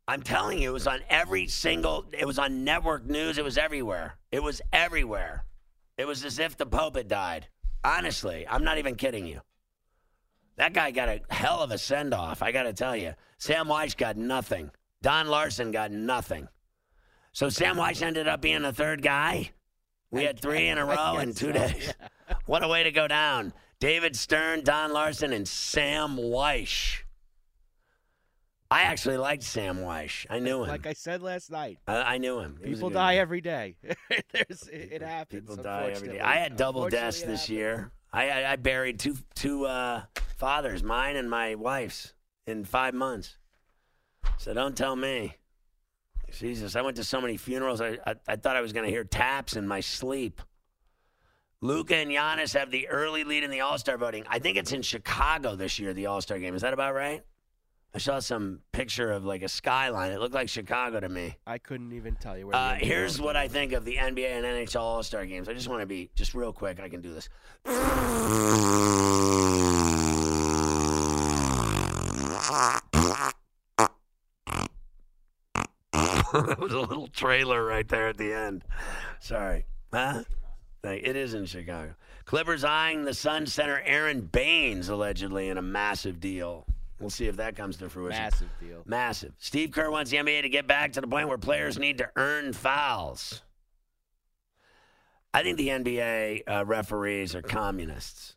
[0.06, 3.56] I'm telling you, it was on every single it was on network news, it was
[3.56, 4.18] everywhere.
[4.30, 5.44] It was everywhere.
[6.00, 7.48] It was as if the Pope had died.
[7.84, 9.42] Honestly, I'm not even kidding you.
[10.56, 13.12] That guy got a hell of a send off, I gotta tell you.
[13.36, 14.70] Sam Wyche got nothing.
[15.02, 16.48] Don Larsen got nothing.
[17.32, 19.50] So Sam Wyche ended up being the third guy.
[20.10, 21.92] We had three in a row in two days.
[22.46, 23.52] What a way to go down.
[23.78, 27.02] David Stern, Don Larsen, and Sam Wyche.
[28.70, 30.26] I actually liked Sam Wyche.
[30.30, 30.68] I knew him.
[30.68, 32.56] Like I said last night, I, I knew him.
[32.62, 33.20] He people die guy.
[33.20, 33.76] every day.
[34.32, 35.42] There's, it, it happens.
[35.42, 36.20] People die every day.
[36.20, 37.90] I had double deaths this year.
[38.12, 40.02] I, I I buried two two uh,
[40.36, 42.14] fathers, mine and my wife's,
[42.46, 43.38] in five months.
[44.38, 45.36] So don't tell me.
[46.30, 47.80] Jesus, I went to so many funerals.
[47.80, 50.40] I I, I thought I was going to hear taps in my sleep.
[51.60, 54.24] Luka and Giannis have the early lead in the All Star voting.
[54.28, 55.92] I think it's in Chicago this year.
[55.92, 57.22] The All Star game is that about right?
[57.92, 60.12] I saw some picture of like a skyline.
[60.12, 61.36] It looked like Chicago to me.
[61.44, 62.54] I couldn't even tell you where.
[62.54, 65.48] Uh, here's what I think of the NBA and NHL All Star games.
[65.48, 66.78] I just want to be just real quick.
[66.78, 67.28] I can do this.
[76.32, 78.64] that was a little trailer right there at the end.
[79.18, 79.64] Sorry.
[79.92, 80.22] Huh?
[80.84, 81.94] It is in Chicago.
[82.24, 86.66] Clippers eyeing the Sun center Aron Baynes allegedly in a massive deal.
[87.00, 88.22] We'll see if that comes to fruition.
[88.22, 88.82] massive deal.
[88.84, 89.32] Massive.
[89.38, 92.10] Steve Kerr wants the NBA to get back to the point where players need to
[92.16, 93.42] earn fouls.
[95.32, 98.36] I think the NBA uh, referees are communists.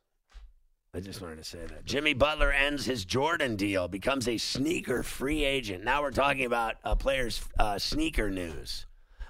[0.95, 1.86] I just wanted to say that.
[1.86, 5.84] Jimmy Butler ends his Jordan deal, becomes a sneaker free agent.
[5.84, 8.86] Now we're talking about uh, players' uh, sneaker news.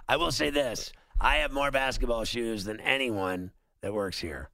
[0.08, 4.50] I will say this I have more basketball shoes than anyone that works here.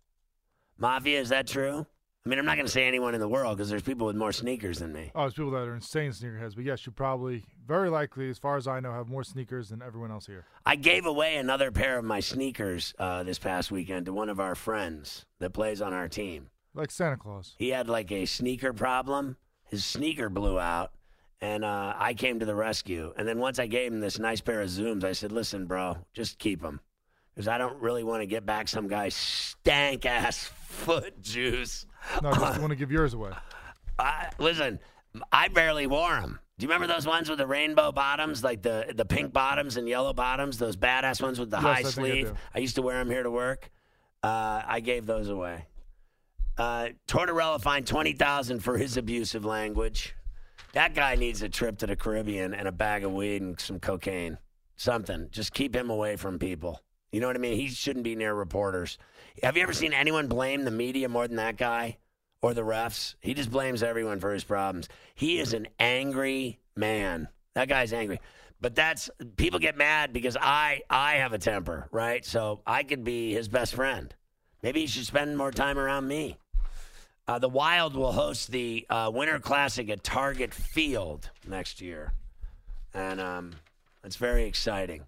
[0.78, 1.88] Mafia, is that true?
[2.26, 4.16] I mean, I'm not going to say anyone in the world because there's people with
[4.16, 5.10] more sneakers than me.
[5.16, 8.58] Oh, there's people that are insane sneakerheads, but yes, you probably, very likely, as far
[8.58, 10.46] as I know, have more sneakers than everyone else here.
[10.66, 14.40] I gave away another pair of my sneakers uh, this past weekend to one of
[14.40, 16.50] our friends that plays on our team.
[16.74, 17.56] Like Santa Claus.
[17.58, 19.38] He had like a sneaker problem.
[19.64, 20.92] His sneaker blew out,
[21.40, 23.14] and uh, I came to the rescue.
[23.18, 25.98] And then once I gave him this nice pair of Zooms, I said, "Listen, bro,
[26.14, 26.82] just keep them,
[27.34, 31.86] because I don't really want to get back some guy's stank ass foot juice."
[32.22, 33.32] No, I just want to give yours away.
[33.98, 34.80] I, listen,
[35.32, 36.40] I barely wore them.
[36.58, 39.88] Do you remember those ones with the rainbow bottoms, like the the pink bottoms and
[39.88, 40.58] yellow bottoms?
[40.58, 42.26] Those badass ones with the Yes, high I think I sleeve.
[42.28, 42.36] do.
[42.54, 43.70] I used to wear them here to work.
[44.22, 45.68] Uh, I gave those away.
[46.58, 50.16] Uh, Tortorella fined twenty thousand for his abusive language.
[50.74, 53.80] That guy needs a trip to the Caribbean and a bag of weed and some
[53.80, 54.38] cocaine.
[54.76, 55.30] Something.
[55.32, 56.82] Just keep him away from people.
[57.12, 57.56] You know what I mean?
[57.58, 58.98] He shouldn't be near reporters.
[59.42, 61.98] Have you ever seen anyone blame the media more than that guy
[62.42, 63.16] or the refs?
[63.20, 64.90] He just blames everyone for his problems.
[65.16, 67.28] He is an angry man.
[67.56, 68.20] That guy's angry.
[68.62, 72.26] But that's people get mad because I I have a temper, right?
[72.26, 74.14] So I could be his best friend.
[74.62, 76.38] Maybe he should spend more time around me.
[77.28, 82.12] Uh, the Wild will host the uh, Winter Classic at Target Field next year,
[82.94, 83.52] and um,
[84.04, 85.04] it's very exciting.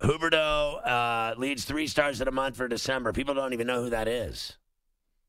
[0.00, 3.12] Huberdeau uh, leads three stars of a month for December.
[3.12, 4.56] People don't even know who that is.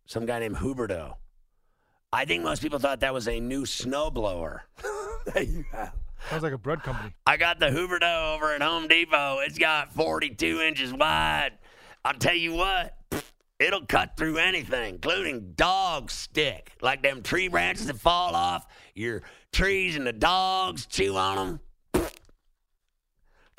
[0.06, 1.16] Some guy named Huberdeau.
[2.12, 4.62] I think most people thought that was a new snowblower.
[5.34, 5.94] that you have.
[6.30, 7.14] Sounds like a bread company.
[7.26, 9.40] I got the Huberdeau over at Home Depot.
[9.40, 11.52] It's got 42 inches wide.
[12.04, 12.98] I'll tell you what,
[13.60, 19.22] it'll cut through anything, including dog stick, like them tree branches that fall off your
[19.52, 21.60] trees and the dogs chew on them.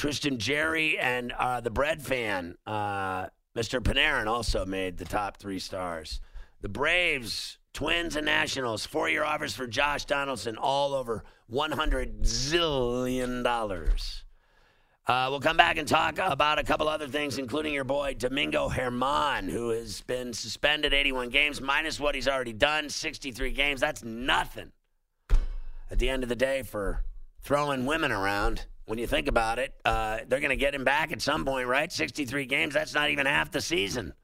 [0.01, 3.81] Tristan Jarry and uh, the bread fan, uh, Mr.
[3.83, 6.23] Panarin, also made the top three stars.
[6.63, 13.45] The Braves, Twins, and Nationals, four year offers for Josh Donaldson, all over $100 zillion.
[15.07, 18.71] Uh, we'll come back and talk about a couple other things, including your boy Domingo
[18.71, 23.83] Germán, who has been suspended 81 games, minus what he's already done, 63 games.
[23.83, 24.73] That's nothing
[25.91, 27.05] at the end of the day for
[27.43, 28.65] throwing women around.
[28.91, 31.69] When you think about it, uh, they're going to get him back at some point,
[31.69, 31.93] right?
[31.93, 34.15] 63 games, that's not even half the season.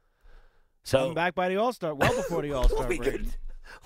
[0.82, 3.02] So, back by the All Star, well before the All Star we'll break.
[3.04, 3.30] good.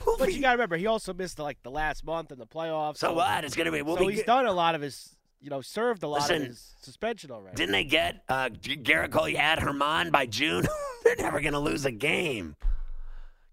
[0.07, 2.39] We'll But be- you got to remember, he also missed like the last month in
[2.39, 2.97] the playoffs.
[2.97, 3.45] so what?
[3.45, 3.83] It's going to be.
[3.83, 4.27] We'll so be he's good.
[4.29, 7.57] done a lot of his, you know, served a lot Listen, of his suspension already.
[7.57, 9.29] Didn't they get uh, Gerrit Cole?
[9.29, 10.67] You had Germán by June.
[11.05, 12.57] They're never going to lose a game.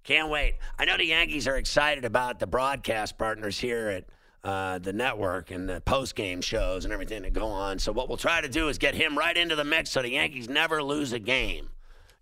[0.06, 0.56] Can't wait.
[0.80, 4.06] I know the Yankees are excited about the broadcast partners here at
[4.48, 7.78] uh, the network and the post game shows and everything that go on.
[7.80, 10.12] So what we'll try to do is get him right into the mix so the
[10.12, 11.70] Yankees never lose a game.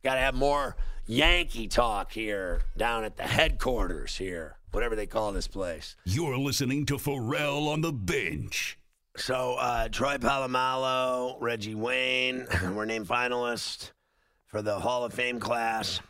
[0.03, 5.33] Got to have more Yankee talk here down at the headquarters here, whatever they call
[5.33, 5.95] this place.
[6.03, 8.79] You're listening to Ferrall on the bench.
[9.17, 13.91] So uh, Troy Polamalu, Reggie Wayne were named finalists
[14.47, 16.01] for the Hall of Fame class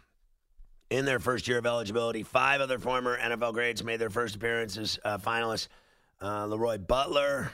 [0.89, 2.23] in their first year of eligibility.
[2.23, 5.67] Five other former NFL greats made their first appearances uh, finalists.
[6.21, 7.51] Uh, LeRoy Butler,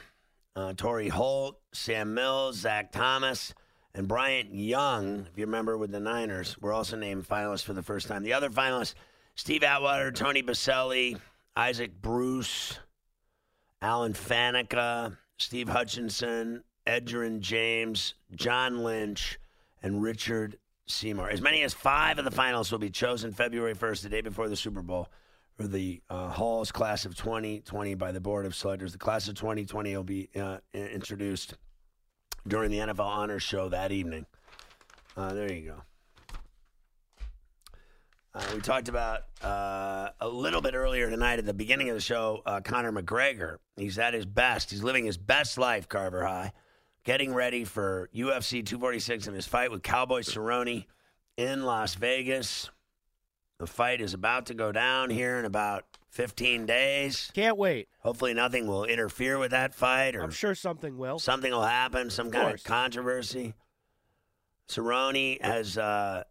[0.55, 3.53] uh, Torry Holt, Sam Mills, Zach Thomas,
[3.93, 7.81] and Bryant Young, if you remember with the Niners, were also named finalists for the
[7.81, 8.23] first time.
[8.23, 8.93] The other finalists,
[9.35, 11.19] Steve Atwater, Tony Boselli,
[11.55, 12.79] Isaac Bruce,
[13.81, 19.39] Alan Faneca, Steve Hutchinson, Edgerrin James, John Lynch,
[19.83, 21.29] and Richard Seymour.
[21.29, 24.47] As many as five of the finalists will be chosen February 1st, the day before
[24.47, 25.09] the Super Bowl,
[25.67, 28.91] the uh, Hall's class of 2020 by the Board of Selectors.
[28.91, 31.55] The class of 2020 will be uh, introduced
[32.47, 34.25] during the NFL Honors Show that evening.
[35.15, 35.81] Uh, there you go.
[38.33, 42.01] Uh, we talked about uh, a little bit earlier tonight at the beginning of the
[42.01, 42.41] show.
[42.45, 44.71] Uh, Conor McGregor, he's at his best.
[44.71, 45.89] He's living his best life.
[45.89, 46.53] Carver High,
[47.03, 50.85] getting ready for UFC 246 and his fight with Cowboy Cerrone
[51.35, 52.69] in Las Vegas.
[53.61, 57.29] The fight is about to go down here in about 15 days.
[57.35, 57.89] Can't wait.
[57.99, 61.19] Hopefully, nothing will interfere with that fight, or I'm sure something will.
[61.19, 62.61] something will happen, some kind course.
[62.61, 63.53] of controversy.
[64.67, 66.23] Cerrone has, uh,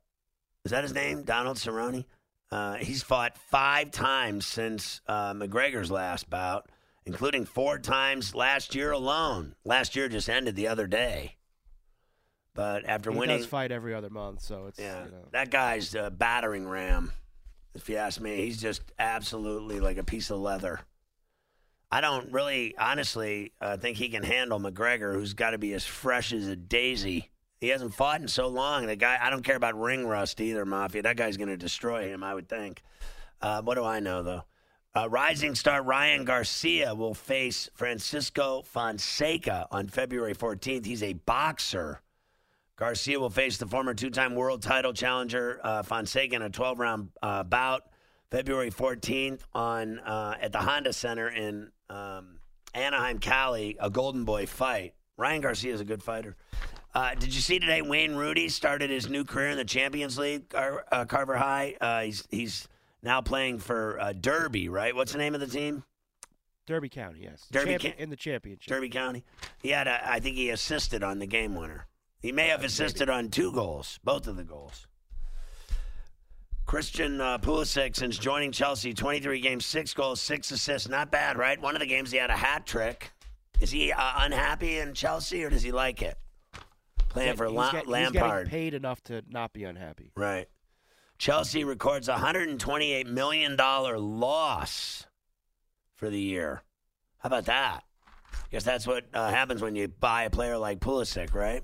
[0.65, 1.23] is that his name?
[1.23, 2.05] Donald Cerrone?
[2.51, 6.69] Uh, he's fought five times since uh, McGregor's last bout,
[7.07, 9.55] including four times last year alone.
[9.65, 11.37] Last year just ended the other day.
[12.55, 15.29] But after he winning, does fight every other month, so it's yeah, you know.
[15.31, 17.13] that guy's a battering ram.
[17.75, 20.81] If you ask me, he's just absolutely like a piece of leather.
[21.93, 25.85] I don't really, honestly, uh, think he can handle McGregor, who's got to be as
[25.85, 27.31] fresh as a daisy.
[27.61, 28.87] He hasn't fought in so long.
[28.87, 31.03] The guy, I don't care about ring rust either, Mafia.
[31.03, 32.83] That guy's going to destroy him, I would think.
[33.43, 34.45] Uh, what do I know, though?
[34.95, 40.85] Uh, rising star Ryan Garcia will face Francisco Fonseca on February 14th.
[40.85, 42.03] He's a boxer.
[42.81, 46.79] Garcia will face the former two time world title challenger uh, Fonseca in a 12
[46.79, 47.83] round uh, bout
[48.31, 52.39] February 14th on uh, at the Honda Center in um,
[52.73, 54.95] Anaheim, Cali, a Golden Boy fight.
[55.19, 56.37] Ryan Garcia is a good fighter.
[56.95, 60.49] Uh, did you see today Wayne Rooney started his new career in the Champions League,
[60.49, 61.77] Car- uh, Carver High?
[61.83, 62.69] Uh, he's, he's
[63.03, 64.97] now playing for uh, Derby, right?
[64.97, 65.85] What's the name of the team?
[66.67, 67.47] Derby County, yes.
[67.51, 68.69] Derby Champion- Ca- in the championship.
[68.73, 69.23] Derby County.
[69.61, 71.87] He had, a, I think he assisted on the game winner.
[72.21, 74.87] He may have assisted on two goals, both of the goals.
[76.67, 80.89] Christian uh, Pulisic, since joining Chelsea, 23 games, six goals, six assists.
[80.89, 81.61] Not bad, right?
[81.61, 83.11] One of the games he had a hat trick.
[83.61, 86.17] Is he uh, unhappy in Chelsea, or does he like it?
[87.09, 88.45] Playing for he's La- he's Lampard.
[88.45, 90.13] getting paid enough to not be unhappy.
[90.15, 90.47] Right.
[91.19, 95.07] Chelsea records a $128 million loss
[95.97, 96.63] for the year.
[97.19, 97.83] How about that?
[98.33, 101.63] I Guess that's what uh, happens when you buy a player like Pulisic, right?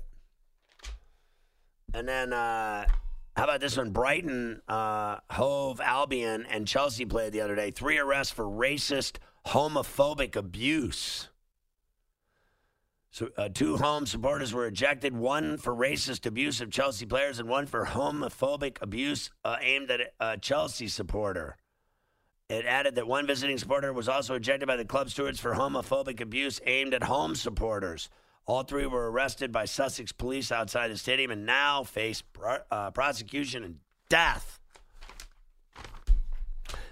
[1.93, 2.85] And then, uh,
[3.35, 3.91] how about this one?
[3.91, 7.71] Brighton, uh, Hove, Albion, and Chelsea played the other day.
[7.71, 11.29] Three arrests for racist, homophobic abuse.
[13.11, 17.47] So, uh, two home supporters were ejected, one for racist abuse of Chelsea players and
[17.47, 21.57] one for homophobic abuse uh, aimed at a Chelsea supporter.
[22.49, 26.21] It added that one visiting supporter was also ejected by the club stewards for homophobic
[26.21, 28.09] abuse aimed at home supporters.
[28.47, 32.91] All three were arrested by Sussex police outside the stadium and now face pro- uh,
[32.91, 34.61] prosecution and death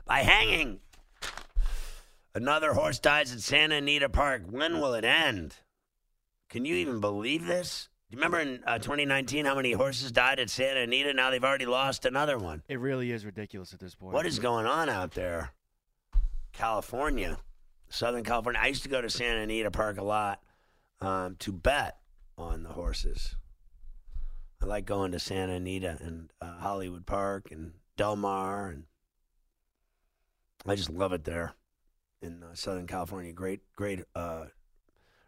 [0.06, 0.82] by hanging.
[2.34, 4.44] Another horse dies at Santa Anita Park.
[4.50, 5.56] When will it end?
[6.50, 7.88] Can you even believe this?
[8.10, 11.14] Do you remember in uh, 2019 how many horses died at Santa Anita?
[11.14, 12.64] Now they've already lost another one.
[12.68, 14.14] It really is ridiculous at this point.
[14.14, 15.54] What is going on out there?
[16.52, 17.38] California,
[17.88, 18.60] Southern California.
[18.62, 20.42] I used to go to Santa Anita Park a lot
[21.02, 21.98] um, to bet
[22.38, 23.36] on the horses.
[24.62, 28.84] I like going to Santa Anita and uh, Hollywood Park and Del Mar, and
[30.66, 31.54] I just love it there
[32.22, 33.32] in uh, Southern California.
[33.32, 34.46] Great, great uh,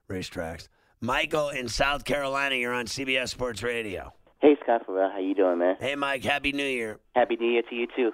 [0.10, 0.68] racetracks.
[1.00, 4.14] Michael in South Carolina, you're on CBS Sports Radio.
[4.40, 5.76] Hey Scott Ferrall, how you doing, man?
[5.80, 6.24] Hey, Mike.
[6.24, 7.00] Happy New Year.
[7.16, 8.12] Happy New Year to you too.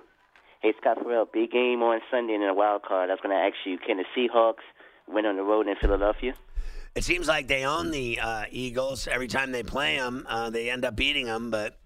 [0.61, 3.09] Hey Scott Ferrall, big game on Sunday in the wild card.
[3.09, 4.63] I was going to ask you, can the Seahawks
[5.07, 6.33] win on the road in Philadelphia?
[6.95, 9.07] It seems like they own the uh, Eagles.
[9.07, 11.79] Every time they play them, uh, they end up beating them, but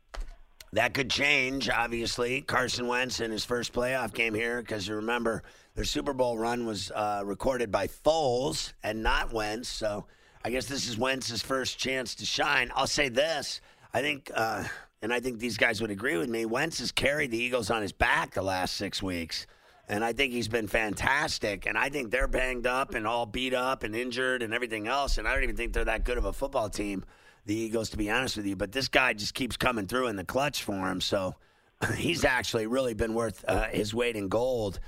[0.74, 2.42] that could change, obviously.
[2.42, 5.44] Carson Wentz in his first playoff game here, because you remember
[5.76, 9.70] their Super Bowl run was uh, recorded by Foles and not Wentz.
[9.70, 10.08] So
[10.44, 12.70] I guess this is Wentz's first chance to shine.
[12.76, 13.62] I'll say this.
[13.94, 14.66] I think, uh,
[15.02, 17.82] and I think these guys would agree with me, Wentz has carried the Eagles on
[17.82, 19.48] his back the last six weeks.
[19.90, 21.66] And I think he's been fantastic.
[21.66, 25.18] And I think they're banged up and all beat up and injured and everything else.
[25.18, 27.06] And I don't even think they're that good of a football team,
[27.46, 28.56] the Eagles, to be honest with you.
[28.56, 31.00] But this guy just keeps coming through in the clutch for him.
[31.00, 31.36] So
[31.96, 34.80] he's actually really been worth uh, his weight in gold.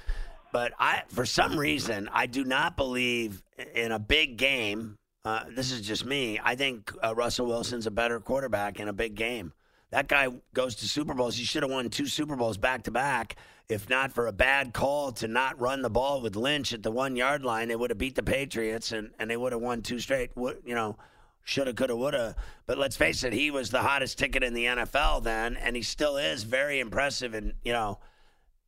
[0.52, 3.42] But I, for some reason, I do not believe
[3.76, 4.98] in a big game.
[5.24, 6.40] Uh, this is just me.
[6.44, 9.54] I think uh, Russell Wilson's a better quarterback in a big game.
[9.92, 11.36] That guy goes to Super Bowls.
[11.36, 13.38] He should have won two Super Bowls back to back.
[13.68, 16.92] If not for a bad call to not run the ball with Lynch at the
[16.92, 19.82] one yard line, they would have beat the Patriots and, and they would have won
[19.82, 20.36] two straight.
[20.36, 20.98] Would- You know,
[21.44, 22.36] shoulda, coulda, woulda.
[22.66, 25.82] But let's face it, he was the hottest ticket in the NFL then, and he
[25.84, 27.34] still is very impressive.
[27.34, 28.00] And you know,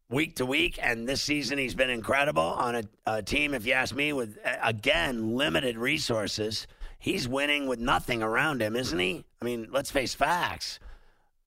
[0.09, 3.53] week to week, and this season he's been incredible on a, a team.
[3.53, 6.67] If you ask me, with again limited resources,
[6.99, 9.25] he's winning with nothing around him, isn't he?
[9.41, 10.79] I mean, let's face facts.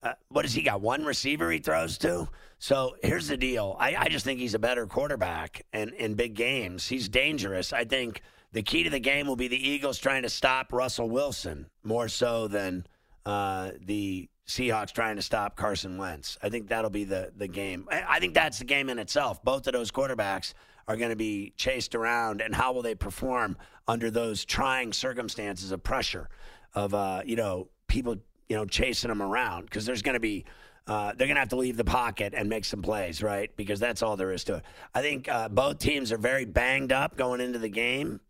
[0.05, 0.83] Uh, what does he got?
[0.83, 2.29] One receiver he throws to.
[2.59, 3.75] So here's the deal.
[3.81, 7.73] I, I just think he's a better quarterback, and in big games, he's dangerous.
[7.73, 8.21] I think
[8.53, 12.09] the key to the game will be the Eagles trying to stop Russell Wilson more
[12.09, 12.87] so than
[13.25, 16.37] uh, the Seahawks trying to stop Carson Wentz.
[16.43, 17.89] I think that'll be the the game.
[17.91, 19.43] I, I think that's the game in itself.
[19.43, 20.53] Both of those quarterbacks
[20.87, 23.57] are going to be chased around, and how will they perform
[23.89, 26.29] under those trying circumstances of pressure,
[26.75, 28.17] of uh, you know people
[28.49, 30.45] you know chasing them around because there's going to be.
[30.87, 33.57] Uh, they're going to have to leave the pocket and make some plays, right?
[33.57, 34.65] Because that's all there is to it.
[34.95, 38.21] I think uh, both teams are very banged up going into the game,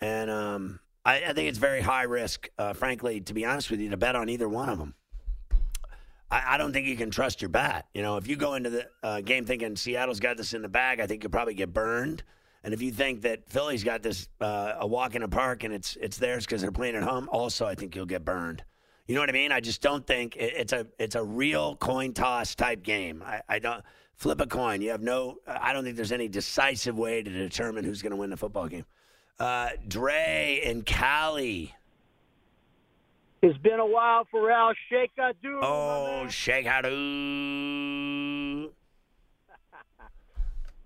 [0.00, 3.78] and um, I, I, think it's very high risk, uh, frankly, to be honest with
[3.78, 4.94] you, to bet on either one of them.
[6.30, 7.86] I, I, don't think you can trust your bat.
[7.94, 10.68] You know, if you go into the uh, game thinking Seattle's got this in the
[10.68, 12.22] bag, I think you'll probably get burned.
[12.62, 15.72] And if you think that Philly's got this uh, a walk in the park and
[15.72, 18.64] it's it's theirs because they're playing at home, also I think you'll get burned.
[19.06, 19.52] You know what I mean?
[19.52, 23.22] I just don't think it, it's a it's a real coin toss type game.
[23.26, 23.82] I, I don't
[24.14, 24.82] flip a coin.
[24.82, 25.38] You have no.
[25.46, 28.68] I don't think there's any decisive way to determine who's going to win the football
[28.68, 28.84] game.
[29.38, 31.74] Uh, Dre and Cali.
[33.42, 35.60] It's been a while for Al Shake do.
[35.62, 36.90] Oh, Shake do.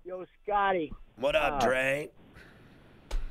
[0.05, 0.93] Yo, Scotty.
[1.17, 2.09] What up, uh, Dre?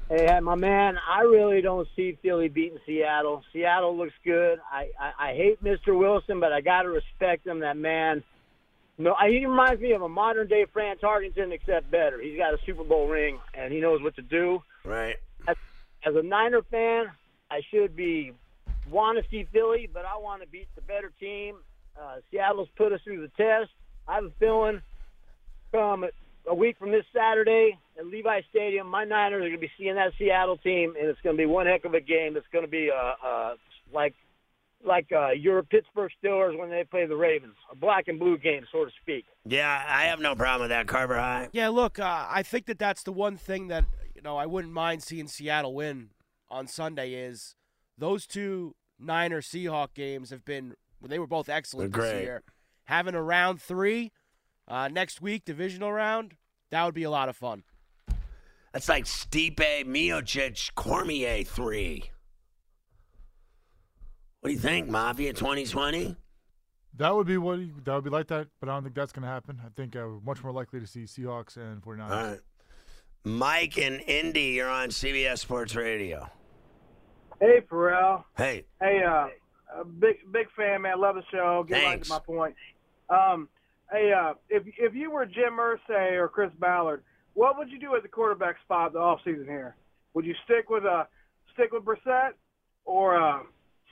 [0.08, 3.42] Hey, my man, I really don't see Philly beating Seattle.
[3.52, 4.58] Seattle looks good.
[4.70, 5.98] I, I, I hate Mr.
[5.98, 7.60] Wilson, but I got to respect him.
[7.60, 8.22] That man,
[8.98, 12.20] no, he reminds me of a modern day Fran Tarkenton, except better.
[12.20, 14.62] He's got a Super Bowl ring and he knows what to do.
[14.84, 15.16] Right.
[15.48, 15.56] As,
[16.04, 17.06] as a Niner fan,
[17.50, 18.32] I should be
[18.90, 21.56] want to see Philly, but I want to beat the better team.
[21.98, 23.70] Uh, Seattle's put us through the test.
[24.06, 24.82] I have a feeling
[25.72, 26.04] come
[26.48, 29.94] a week from this Saturday at Levi Stadium, my Niners are going to be seeing
[29.94, 32.36] that Seattle team, and it's going to be one heck of a game.
[32.36, 33.54] It's going to be uh, uh,
[33.92, 34.14] like
[34.84, 38.66] like uh, your Pittsburgh Steelers when they play the Ravens, a black and blue game,
[38.70, 39.24] so to speak.
[39.46, 41.48] Yeah, I have no problem with that, Carver High.
[41.52, 44.72] Yeah, look, uh, I think that that's the one thing that you know I wouldn't
[44.74, 46.10] mind seeing Seattle win
[46.50, 47.54] on Sunday is
[47.96, 52.22] those two Niner Seahawk games have been they were both excellent They're this great.
[52.22, 52.42] year.
[52.84, 54.12] Having a round three
[54.68, 56.34] uh, next week, divisional round,
[56.70, 57.64] that would be a lot of fun.
[58.72, 62.10] That's like Stipe Miocic Cormier three.
[64.40, 66.16] What do you think, Mafia 2020?
[66.96, 69.12] That would be what he, that would be like that, but I don't think that's
[69.12, 69.60] going to happen.
[69.64, 72.10] I think uh, much more likely to see Seahawks and 49ers.
[72.10, 72.40] All right.
[73.24, 76.28] Mike and Indy, you're on CBS Sports Radio.
[77.40, 78.24] Hey, Ferrall.
[78.36, 78.64] Hey.
[78.80, 79.28] Hey, uh,
[79.80, 81.00] a big big fan, man.
[81.00, 81.64] Love the show.
[81.66, 82.10] Get Thanks.
[82.10, 82.54] right to my point.
[83.08, 83.48] Um,
[83.90, 87.02] hey, uh, if if you were Jim Irsay or Chris Ballard,
[87.34, 89.76] what would you do at the quarterback spot the off season here?
[90.14, 91.04] Would you stick with uh
[91.54, 92.32] stick with Brissett
[92.84, 93.40] or uh,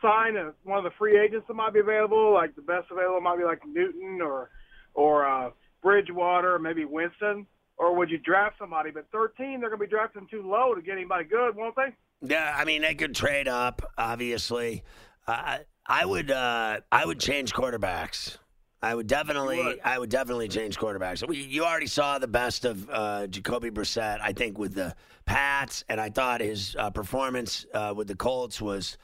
[0.01, 2.33] sign a, one of the free agents that might be available?
[2.33, 4.51] Like the best available might be like Newton or
[4.95, 5.51] or uh,
[5.83, 7.47] Bridgewater, or maybe Winston.
[7.79, 8.91] Or would you draft somebody?
[8.91, 11.95] But 13, they're going to be drafting too low to get anybody good, won't they?
[12.21, 13.83] Yeah, I mean they could trade up.
[13.99, 14.85] Obviously,
[15.27, 16.31] uh, I would.
[16.31, 18.39] Uh, I would change quarterbacks.
[18.83, 19.63] I would definitely.
[19.63, 19.81] would.
[19.85, 21.27] I would definitely change quarterbacks.
[21.27, 24.19] We, you already saw the best of uh, Jacoby Brissett.
[24.21, 28.61] I think with the Pats, and I thought his uh, performance uh, with the Colts
[28.61, 28.99] was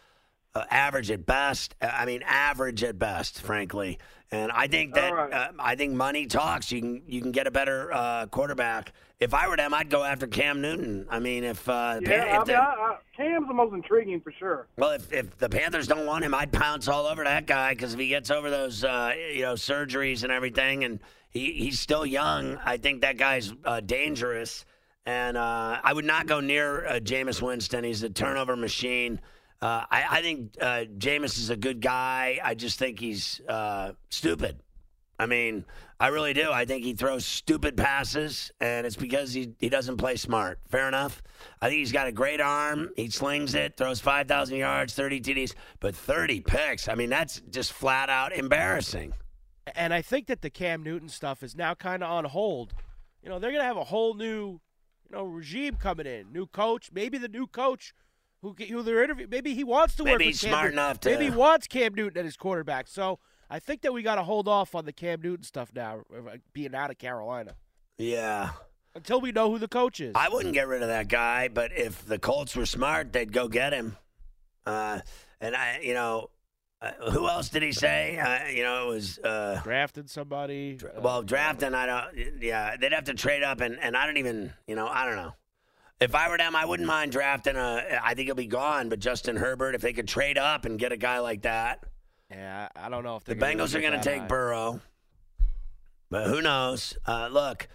[0.58, 1.74] uh, average at best.
[1.80, 3.98] Uh, I mean, average at best, frankly.
[4.30, 5.32] And I think that right.
[5.32, 6.70] uh, I think money talks.
[6.70, 8.92] You can you can get a better uh, quarterback.
[9.20, 11.06] If I were them, I'd go after Cam Newton.
[11.10, 14.30] I mean, if uh, Yeah, I the- mean, I, I, Cam's the most intriguing for
[14.38, 14.68] sure.
[14.76, 17.94] well, if, if the Panthers don't want him, I'd pounce all over that guy because
[17.94, 22.06] if he gets over those, uh, you know, surgeries and everything, and he, he's still
[22.06, 24.64] young, I think that guy's uh, dangerous.
[25.04, 27.82] And uh, I would not go near uh, Jameis Winston.
[27.82, 29.20] He's a turnover machine.
[29.60, 32.38] Uh, I, I think uh, Jameis is a good guy.
[32.42, 34.60] I just think he's uh, stupid.
[35.18, 35.64] I mean,
[35.98, 36.52] I really do.
[36.52, 40.60] I think he throws stupid passes, and it's because he, he doesn't play smart.
[40.68, 41.22] Fair enough.
[41.60, 42.90] I think he's got a great arm.
[42.94, 46.88] He slings it, throws 5,000 yards, 30 TDs, but 30 picks.
[46.88, 49.12] I mean, that's just flat out embarrassing.
[49.74, 52.74] And I think that the Cam Newton stuff is now kind of on hold.
[53.20, 54.60] You know, they're going to have a whole new,
[55.02, 56.90] you know, regime coming in, new coach.
[56.92, 57.92] Maybe the new coach
[58.42, 60.78] who who they're interviewing, maybe he wants to work Maybe he's smart Newton.
[60.78, 62.86] enough to- Maybe he wants Cam Newton at his quarterback.
[62.88, 63.18] So
[63.50, 66.36] I think that we got to hold off on the Cam Newton stuff now, uh,
[66.52, 67.54] being out of Carolina
[67.96, 68.50] Yeah.
[68.94, 70.12] until we know who the coach is.
[70.14, 73.48] I wouldn't get rid of that guy, but if the Colts were smart, they'd go
[73.48, 73.96] get him.
[74.66, 75.00] Uh,
[75.40, 76.30] and I, you know,
[76.80, 78.16] Uh, who else did he say?
[78.20, 80.78] Uh, you know, it was uh, drafted somebody.
[81.00, 81.74] well drafting.
[81.74, 82.40] I don't.
[82.40, 84.52] Yeah, they'd have to trade up, and and I don't even.
[84.68, 85.34] You know, I don't know.
[86.00, 87.98] If I were them, I wouldn't mind drafting a.
[88.02, 90.92] I think he'll be gone, but Justin Herbert, if they could trade up and get
[90.92, 91.84] a guy like that,
[92.30, 94.26] Yeah, I don't know if the Bengals are going to take high.
[94.26, 94.80] Burrow.
[96.10, 96.96] But who knows?
[97.06, 97.68] Uh, look,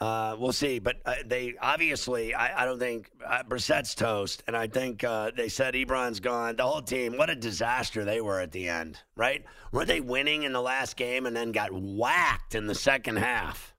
[0.00, 0.78] uh, we'll see.
[0.78, 5.32] But uh, they obviously, I, I don't think uh, Brissett's toast, and I think uh,
[5.36, 6.56] they said Ebron's gone.
[6.56, 9.44] The whole team, what a disaster they were at the end, right?
[9.72, 13.73] Were they winning in the last game and then got whacked in the second half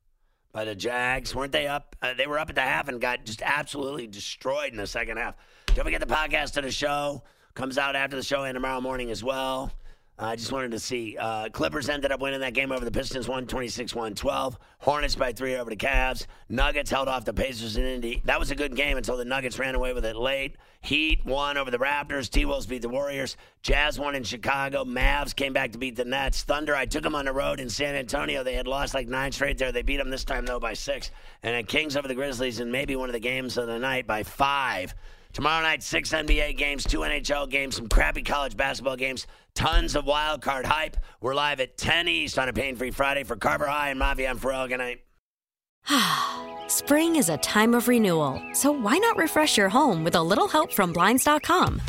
[0.56, 1.36] by the Jags?
[1.36, 1.98] Weren't they up?
[2.02, 5.18] Uh, they were up at the half and got just absolutely destroyed in the second
[5.18, 5.36] half.
[5.68, 7.24] Don't forget the podcast of the show
[7.56, 9.74] comes out after the show and tomorrow morning as well.
[10.18, 11.18] I just wanted to see.
[11.20, 14.58] Uh, Clippers ended up winning that game over the Pistons, 126 112.
[14.80, 16.26] Hornets by three over the Cavs.
[16.48, 18.22] Nuggets held off the Pacers in Indy.
[18.24, 20.56] That was a good game until the Nuggets ran away with it late.
[20.80, 22.30] Heat won over the Raptors.
[22.30, 23.36] T Wolves beat the Warriors.
[23.62, 24.86] Jazz won in Chicago.
[24.86, 26.44] Mavs came back to beat the Nets.
[26.44, 28.42] Thunder, I took them on the road in San Antonio.
[28.42, 29.74] They had lost like nine straight there.
[29.74, 31.12] They beat them this time, though, by six.
[31.44, 34.08] And then Kings over the Grizzlies in maybe one of the games of the night
[34.08, 34.96] by five.
[35.36, 40.06] Tomorrow night, six NBA games, two NHL games, some crappy college basketball games, tons of
[40.06, 40.96] wild card hype.
[41.20, 44.30] We're live at 10 East on a pain free Friday for Carver High and Mavi.
[44.30, 44.70] I'm Ferrall.
[44.70, 45.04] Good night.
[46.70, 50.48] Spring is a time of renewal, so why not refresh your home with a little
[50.48, 51.82] help from Blinds.com?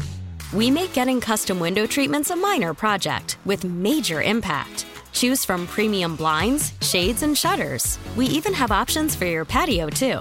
[0.53, 4.87] We make getting custom window treatments a minor project with major impact.
[5.13, 8.01] Choose from premium blinds, shades, and shutters.
[8.17, 10.21] We even have options for your patio, too.